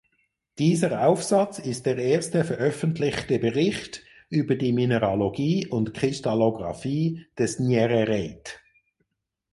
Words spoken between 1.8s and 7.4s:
der erste veröffentlichte Bericht über die Mineralogie und Kristallographie